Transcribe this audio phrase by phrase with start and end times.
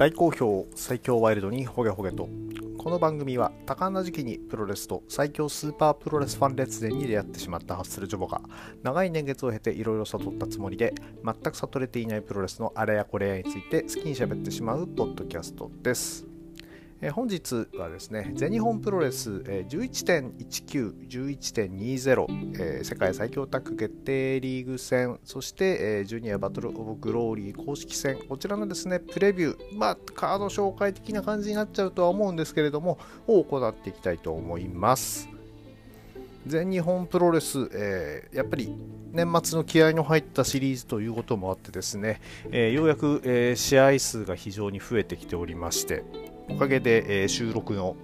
[0.00, 2.26] 大好評最強ワイルドにホゲホゲと
[2.78, 8.40] この番組は多感な時期にプロレスと最強スーパープロレスファン列伝に出会ってしまったハッスルジョボが
[8.82, 16.29] 長い年月を経ていろいろ悟ったつもりで全く悟れていないプロレスのあれやこれやについて好きにしゃべってしまうポッドキャストです。
[17.02, 35.26] え、本日はですね、全日本プロレス、えー、11.19、11.20、え、世界最強タッグ決定リーグ戦、そして、えー、ジュニアバトルオブグローリー公式戦、こちらのですね、プレビュー、まあ、カード紹介的な感じになっちゃうとは思うんですけれども、を行っていきたいと思います。
[36.46, 38.74] 全日本プロレス、えー、やっぱり
[39.12, 42.20] 年末の気合の入ったシリーズということもあってですね、
[42.50, 46.04] え、ようやく、え、試合数が非常に増えてきておりまして、
[46.50, 47.96] おかげで、えー、収録の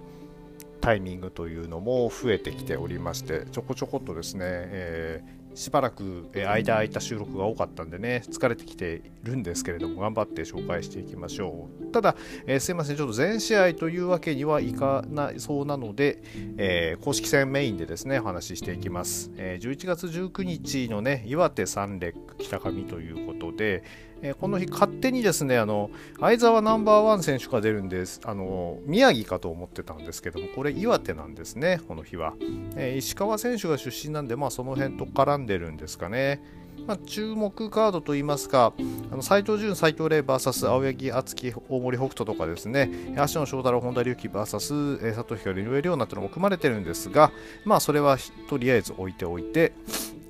[0.81, 11.91] タイミングというのも増えてきておりましてちょこちょこっとですね、えー、しばらく、間空いた収録が多かったんでね疲れてきているんですけれども頑張って紹介していきましょう。
[11.91, 16.21] ただ、えー、すいませんちょっと全試合というわけにはいかないそうなので、
[16.57, 23.83] えー、公式戦メインでですねお話ししていきます、え、11月19日のね岩手三レック北上ということで、
[24.21, 28.21] えー、この日勝手にですねあの相澤ナンバーワン選手が出るんです。
[28.23, 32.33] あの宮城かと思ってたんですけどもこれ岩手なんですねこの日は、
[32.75, 36.41] えー、石川選手が出身なんでまあその辺と絡んでるんですかね。
[36.85, 38.73] まあ、注目カードといいますか、
[39.11, 47.31] あの斉藤潤、斉藤麗 VS 青柳敦樹、大森北斗とかですね、足野翔太郎、本田隆起 VS、えー、佐藤光、井上涼奈というのも組まれてるんですが、
[47.65, 48.17] まあ、それは
[48.49, 49.73] とりあえず置いておいて、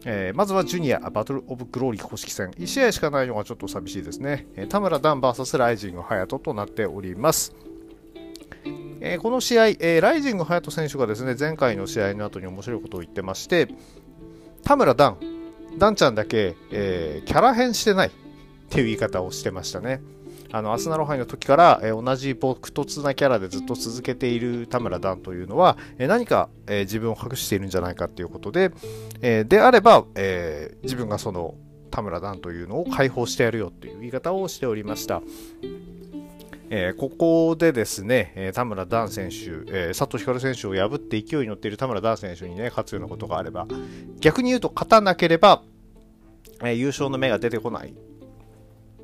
[0.05, 2.51] えー、まずはジュニアバトル・オブ・グローリー公式戦。
[2.51, 7.53] 1試合しかないのがちょっと寂しいですね、えー、田村ダン VS ライジング隼人となっております。
[8.99, 13.67] えー、この試合、えー、ライジング隼人選手がですね前回の試合の後に面白いことを言ってまして
[14.63, 15.17] 田村ダン、
[15.77, 18.11] ダンちゃんだけ、えー、キャラ変してないっ
[18.69, 20.01] ていう言い方をしてましたね。
[20.51, 28.71] あのアスナロハイの時から、えー、同じ朴突なキャラでずっと続けている田村ダンというのは、えー、何か、えー、自分を隠しているんじゃないかということで、
[29.21, 31.55] えであれば、え自分がその
[31.91, 35.21] 田村ダンというのを解放してやるよという言い方をしておりました。
[36.69, 43.67] えー、ここでですね、えー、田村ダン選手、えー、佐藤光選手を破って勢いに乗っている田村ダン選手にね、勝つようなことがあれば、
[44.19, 45.63] 逆に言うと勝たなければ、
[46.63, 47.93] え優勝の目が出てこない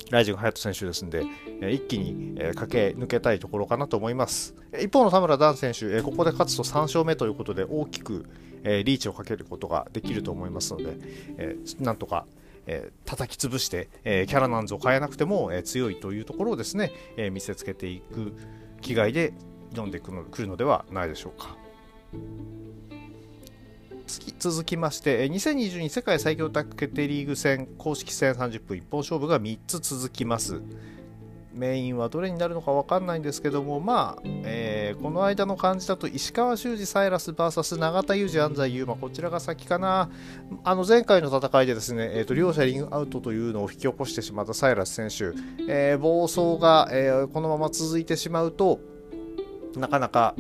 [0.10, 1.24] ライジング隼人選手ですんで、
[1.62, 4.56] え一気に、え駆け抜けたいところかなと思います。
[4.82, 8.26] 一方の田村ダン選手、えここで勝つと3勝目ということで大きく、
[8.64, 10.98] えリーチをかけることができると思いますので、
[11.38, 12.26] えなんとか、
[12.68, 18.34] え叩き潰して、えキャラなんぞ変えなくても、え強いというところをですね、え見せつけていく
[18.82, 19.34] 気概で
[19.74, 21.56] 挑んでくるのではないでしょうか。
[24.40, 30.62] 続きまして2022世界最強タッグ決定リーグ戦公式戦30分一本勝負が3つ続きます
[31.54, 40.10] メインはどれになるのか分かんないんですけどもまあ、えー、この間の感じだと石川修司サイラス VS 永田裕二安西優馬こちらが先かな。
[40.64, 45.38] あの前回の戦いでですね、えーと、両者リングアウトというのを引き起こしてしまったサイラス選手、
[45.68, 48.80] えー、暴走が、えー、このまま続いてしまうと
[49.76, 50.36] なかなか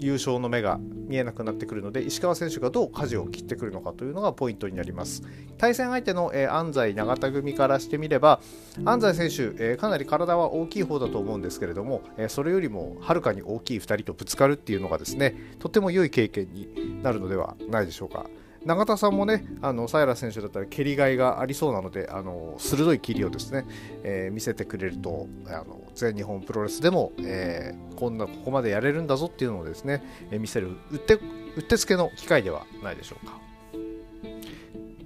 [0.00, 5.22] 優勝の目が見えなくなってくるので石川選手がどう舵を切ってくるのかというのがポイントになります。
[5.58, 8.40] 対戦相手の、えー、安西永田組からしてみれば
[8.84, 18.26] 安西選手、えー、かなり体は大きい方だと思うんですけれども、えー、それよりもはるかに大きい2人とぶつかるっていうのがですねとても良い経験になるのではないでしょうか。
[18.64, 23.66] 永田さんもね、あのサイラ選手だったら蹴りがいがありそうなので、あの鋭い切りをですね、
[24.02, 33.38] えー、見せてくれると、あの全日本プロレスでも、えー、こんなここまでやれるんだぞっていうのをですね、えー、見せるうってうってつけの機会ではないでしょうか。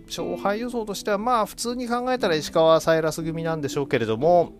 [0.06, 4.52] 勝敗予想としては、まあ普通に考えたら石川サイラス組なんでしょうけれども、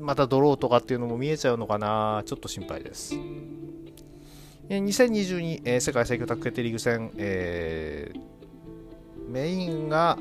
[0.00, 3.14] またドローとかっていうのも見えちゃうのかな、ちょっと心配です。
[4.70, 10.16] 2022、えー、世界最強タッグ決定リーグ戦、えー、メインが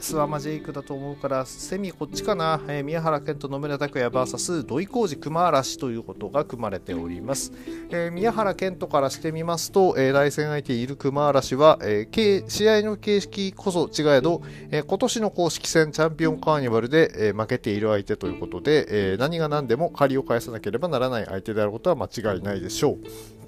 [0.00, 7.52] スワマジェイクだと思うからセミこっちかな、えー、宮原健と野村拓也 VS 土井浩二熊嵐ということが組まれております、
[7.90, 14.42] えー、宮原健人からしてみますと、えー、対戦相手いる熊嵐は、えー、試合の形式こそ違えど、
[14.72, 23.41] えー、今年の公式戦チャンピオンカーニバルで、えー、負けている相手ということで、えー、何が何でも借りを返さなければならない相手であることは間違いないでしょう。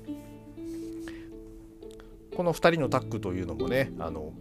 [2.36, 4.32] この2人のタッグというのもねあの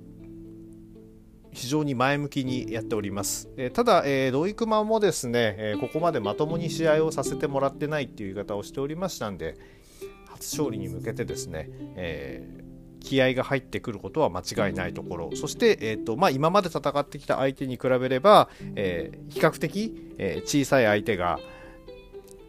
[1.54, 3.50] 非常に前向きにやっております。
[3.58, 9.56] え、ただ、えー、土井熊もですね、え、ここまでまともに試合をさせてもらってないっていう言い方をしておりましたんで、
[10.28, 21.40] 初勝利に向けてですね、えー、気合が入ってくることは間違いないところ、そして、えーとまあ、今まで戦ってきた相手に比べれば、えー、比較的、えー、小さい相手が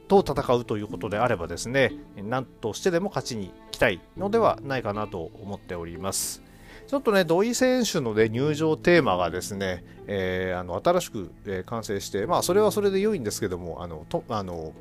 [0.09, 6.43] と戦うということであればですね、何としてでも勝ちに来たいのではないかなと思っております。
[6.87, 14.73] ちょっとね、土井選手の、ね、入場テーマがですね、えー、あの新しく、えー、完成して、まあ、それはそれで良いんですけども、あのとあの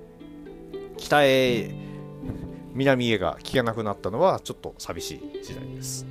[0.98, 1.72] 北へ、
[2.74, 6.06] 南へが聞けなくなったのは、ちょっと寂しい時代です。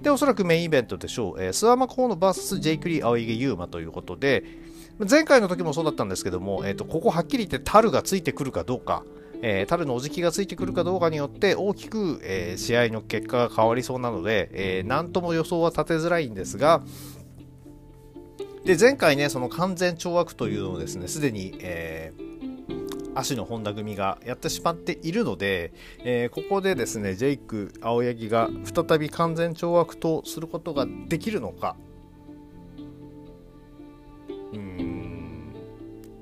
[0.00, 4.44] で、おそらくメインイベントでしょう、えー、諏訪間河野 VS ジェイクリー・青柳優馬ということで、
[4.98, 9.04] 前回の時もそうだったんですけども、えーと、ここはっきり言ってタルがついてくるかどうか、
[9.42, 16.82] えー、タルのおじきがついてくるかどうかによって大きく、えー、試合の結果が変わりそうなので、えー、何とも予想は立てづらいんですが、
[18.64, 25.72] で前回ね、その完全懲悪というのをですね、すでに、えー、足の本田組がやってしまっているので、
[26.04, 31.74] えー、ここでですね、ジェイク、青柳が再び完全懲悪とすることができるのか、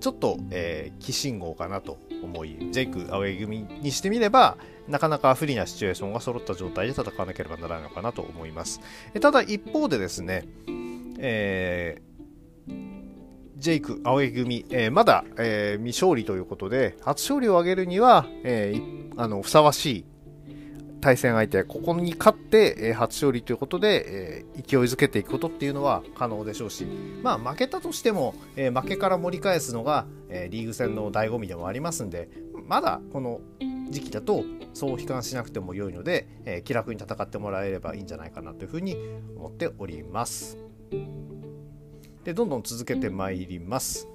[0.00, 4.56] ちょっと、えー、信号かなと思い、ジェイク、青柳組にしてみれば、
[4.88, 8.80] なかなか不利なシチュエーションが揃った状態で戦わなければならないのかなと思います。
[9.14, 10.48] えただ一方でですね、
[11.18, 12.74] えー、
[13.58, 20.04] ジェイク、青柳組、えー、まだ、えー、未勝利ということで、初勝利を挙げるには、えー、あのふさわしい
[21.00, 26.86] 対戦相手、ここに勝って、え、初勝利ということで、え、勢いづけていくことっていうのは可能でしょうし、
[27.22, 32.28] まあ、負けたとしても、え、負けから盛り返すのが、えリーグ戦の醍醐味でもありますんで、
[32.66, 33.40] まだこの
[33.90, 38.96] 時期だとそう悲観しなくても良いので、え気楽に戦ってもらえればいいんじゃないかなというふうに
[39.36, 40.56] 思っております。
[42.24, 44.06] でどんどん続けてまいります。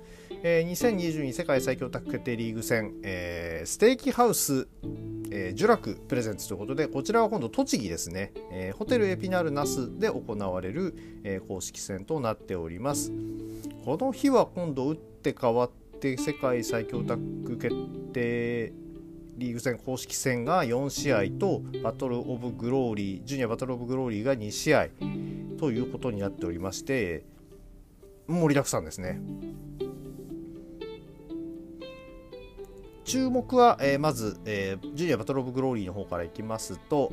[0.44, 4.68] え、2022世界最強タッグ決定リーグ戦、え、ステーキハウス、
[5.32, 13.12] えー、ジュラクプレゼンツということでこちらは今度栃木ですね、えー、ホテルエピナール那須で行われる、えー、公式戦となっております。
[13.84, 17.76] この日は今度打って変わって世界最強タッグ決
[18.14, 18.74] 定
[19.38, 24.88] リーグ戦公式戦が4試合とバトル・オブ・グローリージュニアバトル・オブ・グローリーが2試合
[25.60, 27.26] ということになっておりまして
[28.28, 29.20] 盛りだくさんですね。
[33.06, 37.12] 注目は、えー、まず、えー、ジュニアバトル・オブ・グローリーの方からいきますと、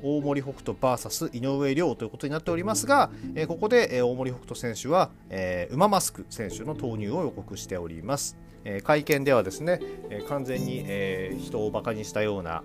[0.00, 8.38] 大森北斗 VS 井上涼ということになっておりますが、えー、ここで、えー、大森北斗選手は、えー、馬マスク選手の投入を予告しております。
[8.64, 12.62] えー、会見ではですね、えー、完全に、えー、人をバカにしたような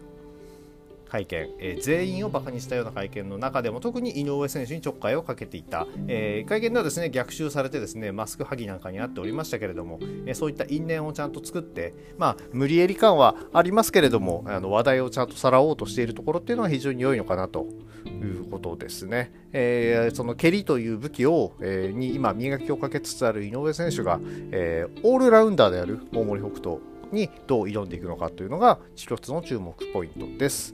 [1.13, 17.68] 会見、えー、全員をバカにしたような会見の中でも特に井上選手にちょっかいをかけていた、えー、会見ではですね逆襲されてですねマスク剥ぎなんかにあっておりましたけれども、えー、そういった因縁をちゃんと作ってまあ無理やり感はありますけれどもあの話題をちゃんとさらおうとしているところっていうのは非常に良いのかなと
[18.07, 24.19] いうことですね、えー、その蹴りという武器を、えー、に今磨きをかけつつある井上選手が、
[24.51, 26.80] えー、オールラウンダーである大森北斗
[27.12, 30.74] にどう挑んでいくのかというのが一つの注目ポイントです。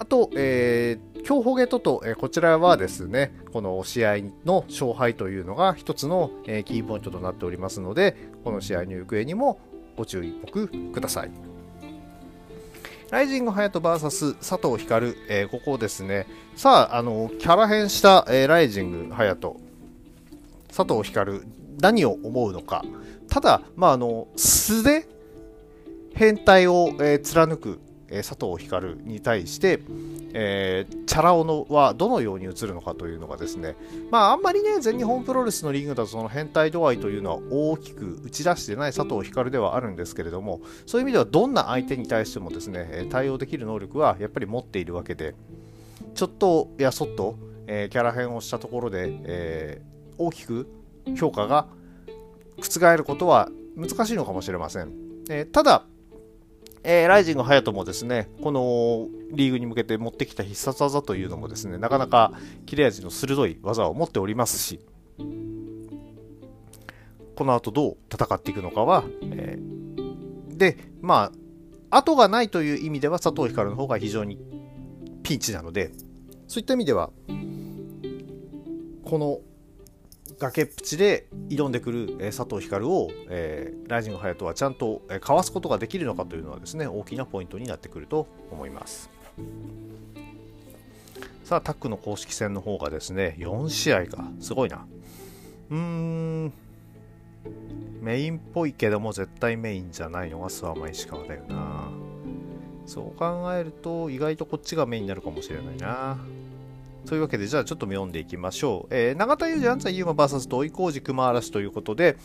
[0.00, 4.16] あと、えー、今日ホゲトと、えー、こちらはですね、この試合
[4.46, 9.60] の勝敗というのが一つの、えー、キーポイントとなっておりますので、この試合の行方にも
[9.98, 11.30] ご注意くください。
[13.10, 16.26] ライジング隼人 VS 佐藤光、えー、ここですね。
[16.56, 19.60] さあ、あの、キャラ変した、えー、ライジング隼人、
[20.74, 21.42] 佐藤光、
[21.78, 22.82] 何を思うのか。
[23.28, 25.06] ただ、まあ、あの、素で
[26.14, 27.80] 変態を、えー、貫く
[28.10, 29.80] え佐藤光に対して、
[30.34, 33.76] えー、チャラ男のはどのように映るのかというのがですね、
[34.10, 45.34] まあ、あんまりね、全日本プロレスのリーグだとその変態度合いというのは大きく打ち出してない佐藤光ではあるんですけれども、そういう意味ではどんな相手に対してもですね、対応できる能力はやっぱり持っているわけで、
[46.14, 47.36] ちょっとやそっと、
[47.66, 50.68] えー、キャラ変をしたところで、えー、大きく
[51.16, 51.68] 評価が
[52.58, 54.92] 覆ることは難しいのかもしれません。
[55.30, 55.84] えー、ただ、
[56.82, 62.32] えー、ライジング隼人もですね、このリーグに向けて持ってきた必殺技というのもですね、なかなか
[62.64, 64.80] 切れ味の鋭い技を持っておりますし、
[67.36, 71.32] この後どう戦っていくのかは、えー、で、ま
[71.90, 74.38] あ、後がないという意味では佐藤光の方が非常に
[75.22, 75.92] ピンチなので、
[76.48, 77.10] そういった意味では、
[79.04, 79.40] この
[80.38, 89.10] 崖っぷちで挑んでくる、え佐藤光を、えー、ライジング隼人はちゃんと、えかわすことができるのかというのはですね大きなポイントになってくると思います。
[91.44, 94.86] さあタックの公式戦の方がですね4試合かすごいな。
[95.70, 96.52] うーん。
[98.00, 101.90] メインっぽいけども絶対メインじゃないのが諏訪間石川だよな。
[102.86, 106.18] そう考えると意外とこっちがメインになるかもしれないな。
[107.04, 108.94] そういうわけで、じゃあちょっと読んでいきましょう。
[108.94, 112.16] えー、永田裕二、安西優馬 VS 土井浩二、熊嵐ということで、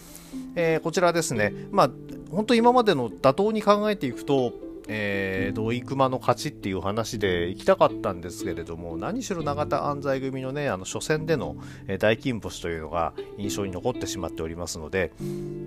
[0.56, 1.92] えー、こちらですね、まあ、
[2.32, 4.54] 本当今までの打倒に考えていくと、
[4.88, 11.56] えー、土井熊の勝ちっていう話で行きたかったんですけれども、何しろ永田安西組のね、あの初戦での、
[12.00, 15.12] 大金星というのが印象に残ってしまっておりますので、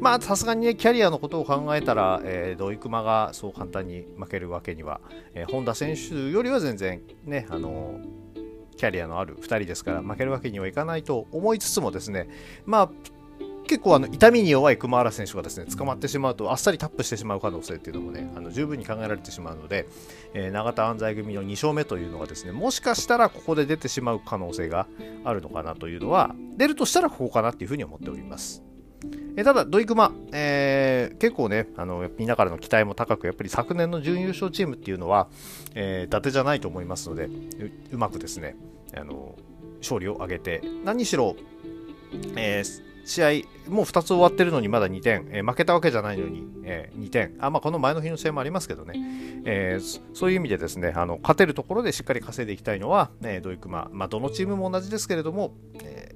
[0.00, 5.00] まあ、さすがにね、キャリアのことを考えたら、えー、土井熊がそう簡単に負けるわけには、
[5.34, 8.00] えー、本田選手よりは全然ね、あの
[8.78, 12.28] キャリアのある2人ですから負けるわけにはいかないと思いつつもですね、
[12.64, 12.90] まあ、
[13.66, 19.86] 結構あの痛みに弱い熊原選手がですね捕まってしまうとあっさりタップしてしまう可能性っていうのもねあの十分に考えられてしまうので、
[20.32, 24.86] えー、永田安西組の2勝目というのがですねもしかしたらここで出てしまう可能性が
[25.24, 28.67] あるのかなというのは出るとしたらここかなっていうふうに思っております。
[29.36, 35.28] えただ、土井熊、えー、結構ね、あのみんなからの期待も高く、やっぱり昨年の準優勝チームっていうのは、
[35.74, 37.28] えー、伊達じゃないと思いますので、
[37.92, 38.56] うまくですね、
[38.96, 39.36] あの
[39.80, 41.36] 勝利を挙げて、何しろ、
[42.36, 48.94] えー、試合、もう2つ終わってるのにまだ2点、えー、負けたわけじゃないのに、えー、2点、あまあ、この前の日の試合もありますけどね、
[49.44, 56.14] えー、そういう意味でですねあの勝てるところでしっかり稼いでいきたいのは、ね、土井熊、まあ、どのチームも同じですけれども、え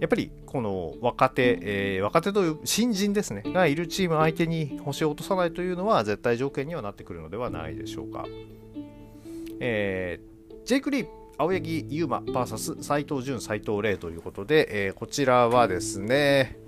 [0.00, 8.26] やっぱりこの若手、え若手という新人ですね、がいるチーム相手に星を落とさないというのは絶対条件にはなってくるのではないでしょうか。
[9.60, 10.20] え
[10.64, 16.58] ジェイク・リー青柳優馬 VS 斎藤潤斎藤麗ということで、えー、こちらはですね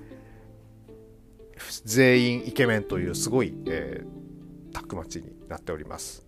[1.84, 6.25] 全員イケメンというすごい、えー、タッグマッチになっております。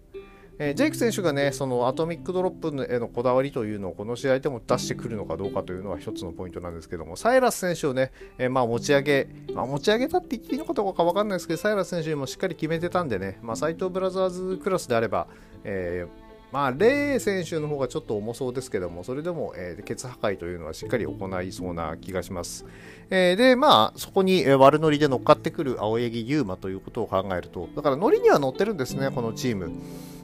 [0.58, 15.26] えー、ジェイク選手がね、そのアトミックドロップへのこだわりというのをこの試合でも出してくるのかどうかというのは一つのポイントなんですけども、サイラス選手をね、えー、まあ持ち上げ、まあ、持ち上げたって言っていいのかどうか分かんないですけど、サイラス選手にもしっかり決めてたんでね、まあ、斎藤ブラザーズクラスであれば、
[15.64, 22.64] えーまあ、レイ選手の方がちょっと重そうですけども、それでも、えー、ケツ破壊というのはしっかり行いそうな気がします。
[23.11, 29.71] えー、で、まあ、そこに、えー、悪ノリで乗っかってくる青柳優馬ということを考えると、だからノリには乗ってるんですね、このチーム。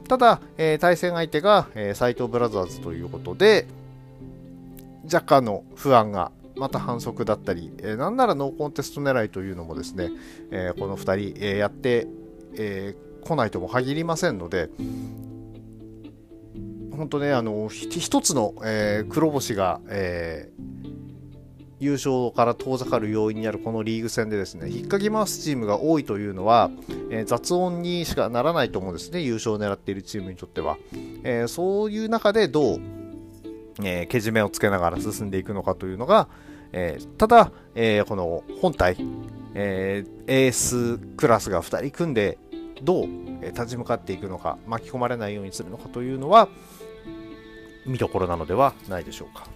[0.09, 3.66] ただ、えー、対戦相手が、えー、斎藤ブラザーズということで、
[5.04, 10.11] 若干の不安がまた反則だったり、えー、なんならノーコンテスト狙いというのもですね、
[10.50, 12.07] えー、この2人、えー、やって、
[12.57, 14.71] えー、来ないとも限りませんので、
[16.96, 20.94] 本当ね、あの一つの、えー、黒星が、えー、
[21.80, 26.70] 優勝から遠ざかる要因になるこのリーグ戦でですね、引っかき回すチームが多いというのは、
[27.10, 30.76] えー、雑音にしかならないと思うんですね、優勝を狙っているチームにとっては。
[31.24, 32.80] え、そういう中でどう、
[33.82, 36.28] え、けじめをつけながら進んでいくのかというのが、
[36.72, 38.96] えただ、えこの本体、
[39.54, 42.38] えエースクラスが2人組んで
[42.82, 43.06] どう
[43.44, 46.48] 立ち向かっていくのか巻き込まれないようにするのかというのは、
[47.86, 49.46] 見どころなのではないでしょうか。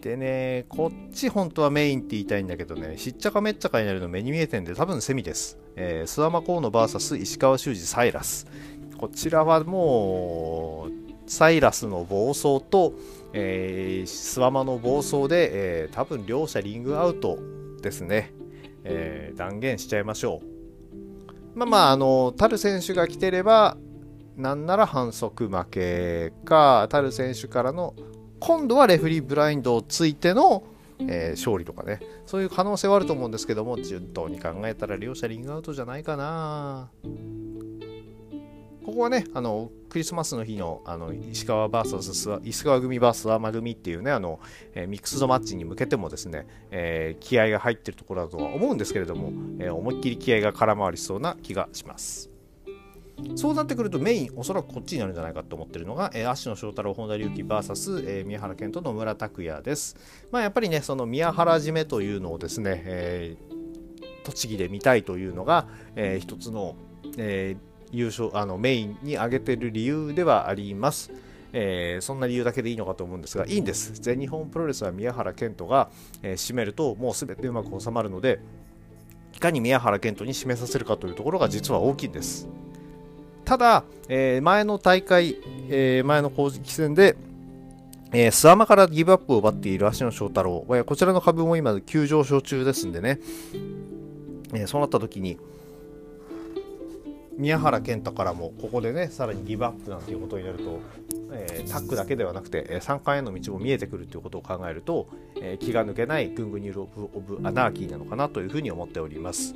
[0.00, 5.58] でね、こっち本当はメインって言いたいんだけどね、しっちゃかめっちゃかになるの目に見えてんで多分セミです。
[5.76, 8.46] えー、諏訪間河野 VS 石川修司サイラス。
[8.96, 12.94] こちらはもう、サイラスの暴走と、
[13.32, 15.50] えー、諏訪間の暴走で、
[15.84, 17.38] えー、多分両者リングアウト
[17.82, 18.32] ですね。
[18.84, 21.58] えー、断言しちゃいましょう。
[21.58, 23.76] まあまあ、あの、タル選手が来てれば、
[24.38, 27.94] なんなら反則負けか、タル選手からの、
[28.38, 30.62] 今度はレフリーブラインドをついての、
[31.00, 36.88] えー、勝利とかね、そういう可能性はあると思うんですけども、順当に考えたら両者リングアウトじゃないかな。
[38.86, 44.38] ここはね、あのクリスマスの日のあの石川 VS 石川組 VS 天組っていうね、あの
[44.74, 52.37] えー、ミックスドマッチに向けてもですね、えー、気合が入ってるところだとは思うんですけれども、えー、思いっきり気合が空回りしそうな気がします。
[53.34, 59.96] そうなってくるとメイン、おそらくこっちになるんじゃないかと思ってるのが、えー、芦野翔太郎、本田隆起 VS、えー、宮原健人、野村拓也です。
[60.30, 66.76] まあ、やっぱりね、その宮原締めというのをですね、えー、栃木で見たいというのが、えー、一つの、
[67.16, 71.10] えー、優勝あのメインに挙げてる理由ではあります。
[71.52, 73.92] えー、そんな理由だけでいいのかと思うんですが、いいんです。
[73.94, 75.90] 全日本プロレスは宮原健人が、
[76.22, 78.40] えー、締めると、もうすべてうまく収まるので、
[79.34, 82.48] いかに宮原健人に締めさせるかというところが実は大きいんです。
[83.48, 85.38] ただ、えー、前の大会、
[85.70, 87.16] えー、前の公式戦で、
[88.12, 93.18] えー、スアマからギブアップを奪っている足野翔太郎、こちらの株も今急上昇中ですんでね、
[94.52, 95.38] えー、そうなった時に、
[97.38, 100.80] 宮原健斗からもここでね、さらにギブアップなんていうことになると、
[101.32, 105.08] えー、タッグだけではなくて、えー、3冠への道も見えてくるということを考えると、
[105.40, 106.86] えー、気が抜けないグングニール・オ
[107.18, 109.54] ブ・アナーキーなのかなというふうに思っております。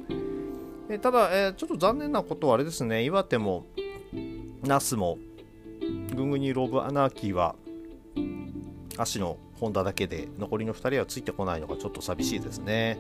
[0.88, 3.66] えただ、えちょっと残念なことはあれですね、岩手も
[4.62, 5.18] 那須も
[6.14, 7.56] グングニール・オブ・アナーキーは
[8.96, 12.98] 芦野本田だけで残りの2人はついてこないのがちょっと寂しいですね。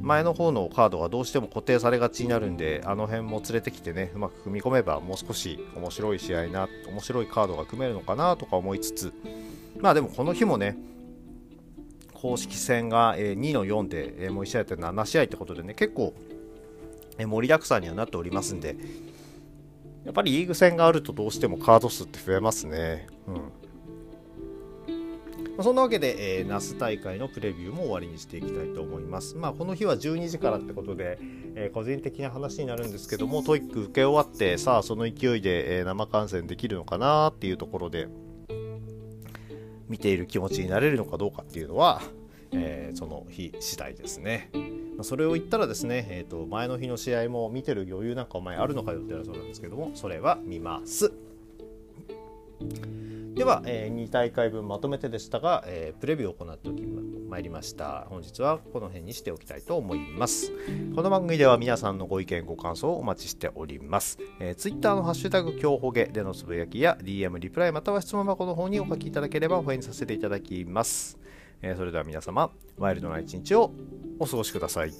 [0.00, 9.12] 前の方のカードがどうしても固定されがちになるんであの辺も連れてきてねうまく組み込めばもう少し面白い試合な面白いカードが組めるのかなとか思いつつ。
[9.80, 10.76] まあでもこの日もね
[12.14, 16.14] 公式戦が2の4でもう1試合やって7試合ってことでね結構
[17.16, 18.76] 盛りだくさんにはなっておりますんで
[20.08, 23.06] やっぱりリーグ戦があるとどうしてもカード数って増えますね。
[23.26, 23.52] うん
[25.58, 29.36] まそんなわけで、えー、那須大会のプレビューも終わりにしていきたいと思います。
[29.36, 31.18] まあ、この日は12時からってことで、
[31.56, 38.08] えー、個人的な話になるんですけども、 TOEIC 受け終わって、さあ、その勢いで、えー、生観戦できるのかなっていうところで、
[39.88, 42.00] 見ている気持ちになれるのかどうかっていうのは、
[42.52, 44.50] えその日次第ですね。
[45.02, 51.12] それを言ったらですね、えー、と前の日の試合も見てる余裕なんかお前あるのかよって言われそうなんですけども、それは見ます。
[53.38, 60.50] では、えー、2大会分まとめてでしたが、えー、プレビューを行っておきまいりました本日はこの辺にしておきたいと思います
[60.96, 71.16] この番組では皆さんのご意見ご感想をお待ちしております、えー、Twitter のハッシュタグ今日ほげでのつぶやきや DM リプライまたは質問箱の方にお書きいただければ応援させていただきます、
[71.62, 73.72] えー、それでは皆様、ワイルドな一日を
[74.18, 74.92] お過ごしください。